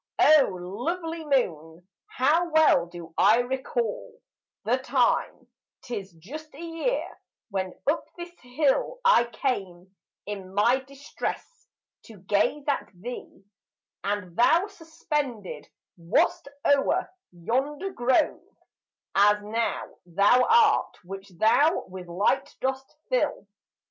[0.17, 4.19] O lovely moon, how well do I recall
[4.63, 9.95] The time,—'tis just a year—when up this hill I came,
[10.25, 11.67] in my distress,
[12.05, 13.43] to gaze at thee:
[14.03, 15.67] And thou suspended
[15.97, 18.41] wast o'er yonder grove,
[19.13, 23.45] As now thou art, which thou with light dost fill.